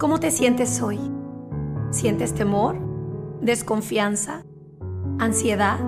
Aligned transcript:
¿Cómo 0.00 0.18
te 0.18 0.30
sientes 0.30 0.80
hoy? 0.80 0.98
¿Sientes 1.90 2.34
temor? 2.34 2.78
¿Desconfianza? 3.42 4.46
¿Ansiedad? 5.18 5.78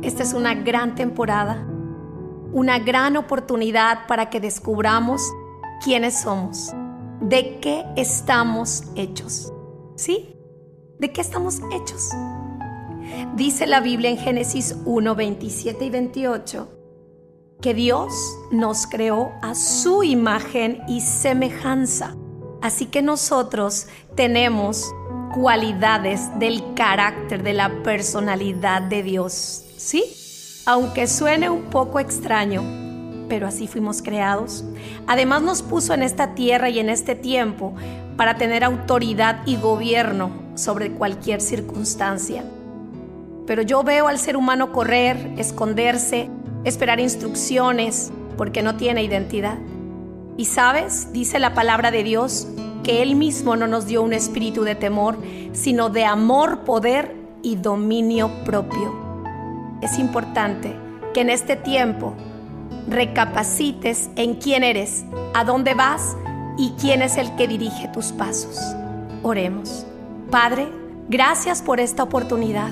Esta 0.00 0.22
es 0.22 0.32
una 0.32 0.54
gran 0.54 0.94
temporada, 0.94 1.66
una 2.54 2.78
gran 2.78 3.18
oportunidad 3.18 4.06
para 4.06 4.30
que 4.30 4.40
descubramos 4.40 5.20
quiénes 5.84 6.18
somos, 6.18 6.72
de 7.20 7.60
qué 7.60 7.84
estamos 7.96 8.84
hechos. 8.94 9.52
¿Sí? 9.96 10.34
¿De 10.98 11.12
qué 11.12 11.20
estamos 11.20 11.60
hechos? 11.74 12.12
Dice 13.34 13.66
la 13.66 13.80
Biblia 13.80 14.08
en 14.08 14.16
Génesis 14.16 14.78
1, 14.86 15.14
27 15.14 15.84
y 15.84 15.90
28 15.90 16.68
que 17.60 17.74
Dios 17.74 18.14
nos 18.50 18.86
creó 18.86 19.30
a 19.42 19.54
su 19.54 20.02
imagen 20.04 20.80
y 20.88 21.02
semejanza. 21.02 22.16
Así 22.66 22.86
que 22.86 23.00
nosotros 23.00 23.86
tenemos 24.16 24.92
cualidades 25.32 26.36
del 26.40 26.74
carácter, 26.74 27.44
de 27.44 27.52
la 27.52 27.84
personalidad 27.84 28.82
de 28.82 29.04
Dios. 29.04 29.62
¿Sí? 29.76 30.02
Aunque 30.66 31.06
suene 31.06 31.48
un 31.48 31.70
poco 31.70 32.00
extraño, 32.00 32.64
pero 33.28 33.46
así 33.46 33.68
fuimos 33.68 34.02
creados. 34.02 34.64
Además 35.06 35.42
nos 35.42 35.62
puso 35.62 35.94
en 35.94 36.02
esta 36.02 36.34
tierra 36.34 36.68
y 36.68 36.80
en 36.80 36.88
este 36.88 37.14
tiempo 37.14 37.72
para 38.16 38.36
tener 38.36 38.64
autoridad 38.64 39.46
y 39.46 39.58
gobierno 39.58 40.32
sobre 40.56 40.90
cualquier 40.90 41.40
circunstancia. 41.40 42.42
Pero 43.46 43.62
yo 43.62 43.84
veo 43.84 44.08
al 44.08 44.18
ser 44.18 44.36
humano 44.36 44.72
correr, 44.72 45.34
esconderse, 45.38 46.28
esperar 46.64 46.98
instrucciones, 46.98 48.10
porque 48.36 48.64
no 48.64 48.74
tiene 48.74 49.04
identidad. 49.04 49.56
Y 50.36 50.44
sabes, 50.46 51.12
dice 51.12 51.38
la 51.38 51.54
palabra 51.54 51.90
de 51.90 52.02
Dios, 52.02 52.48
que 52.84 53.02
Él 53.02 53.16
mismo 53.16 53.56
no 53.56 53.66
nos 53.66 53.86
dio 53.86 54.02
un 54.02 54.12
espíritu 54.12 54.62
de 54.62 54.74
temor, 54.74 55.18
sino 55.52 55.88
de 55.88 56.04
amor, 56.04 56.60
poder 56.60 57.16
y 57.42 57.56
dominio 57.56 58.30
propio. 58.44 58.94
Es 59.82 59.98
importante 59.98 60.74
que 61.14 61.22
en 61.22 61.30
este 61.30 61.56
tiempo 61.56 62.14
recapacites 62.88 64.10
en 64.16 64.34
quién 64.34 64.62
eres, 64.62 65.04
a 65.34 65.44
dónde 65.44 65.74
vas 65.74 66.16
y 66.58 66.74
quién 66.80 67.02
es 67.02 67.16
el 67.16 67.34
que 67.36 67.48
dirige 67.48 67.88
tus 67.88 68.12
pasos. 68.12 68.58
Oremos. 69.22 69.86
Padre, 70.30 70.68
gracias 71.08 71.62
por 71.62 71.80
esta 71.80 72.02
oportunidad, 72.02 72.70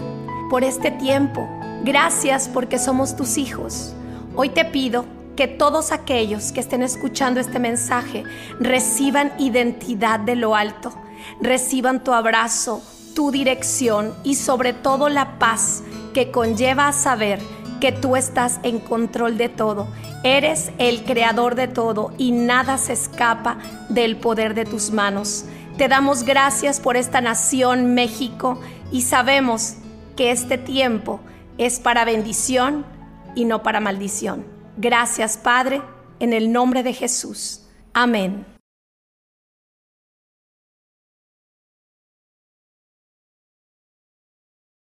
por 0.51 0.65
este 0.65 0.91
tiempo. 0.91 1.49
Gracias 1.85 2.49
porque 2.49 2.79
somos 2.79 3.17
tus 3.17 3.39
hijos. 3.39 3.95
Hoy 4.37 4.51
te 4.51 4.65
pido 4.65 5.05
que 5.37 5.49
todos 5.49 5.93
aquellos 5.93 6.53
que 6.53 6.61
estén 6.61 6.83
escuchando 6.83 7.41
este 7.41 7.59
mensaje 7.59 8.25
reciban 8.61 9.33
identidad 9.39 10.21
de 10.21 10.37
lo 10.37 10.55
alto, 10.55 10.93
reciban 11.41 12.05
tu 12.05 12.13
abrazo, 12.13 12.83
tu 13.15 13.31
dirección 13.31 14.15
y 14.25 14.35
sobre 14.35 14.73
todo 14.73 15.09
la 15.09 15.39
paz 15.39 15.83
que 16.13 16.31
conlleva 16.31 16.89
a 16.89 16.93
saber 16.93 17.41
que 17.81 17.93
tú 17.93 18.17
estás 18.17 18.61
en 18.63 18.79
control 18.79 19.37
de 19.37 19.49
todo. 19.49 19.89
Eres 20.23 20.73
el 20.79 21.05
creador 21.05 21.55
de 21.55 21.69
todo 21.69 22.13
y 22.17 22.33
nada 22.33 22.79
se 22.79 22.95
escapa 22.95 23.59
del 23.89 24.17
poder 24.17 24.55
de 24.55 24.65
tus 24.65 24.91
manos. 24.91 25.45
Te 25.77 25.89
damos 25.89 26.23
gracias 26.23 26.81
por 26.81 26.97
esta 26.97 27.21
nación, 27.21 27.95
México, 27.95 28.61
y 28.91 29.03
sabemos 29.03 29.75
que 30.17 30.31
este 30.31 30.57
tiempo 30.57 31.21
es 31.59 31.81
para 31.81 32.05
bendición 32.05 32.87
y 33.35 33.45
no 33.45 33.63
para 33.63 33.81
maldición. 33.81 34.54
Gracias, 34.77 35.37
Padre, 35.37 35.83
en 36.19 36.33
el 36.33 36.53
nombre 36.53 36.83
de 36.83 36.93
Jesús. 36.93 37.63
Amén. 37.93 38.54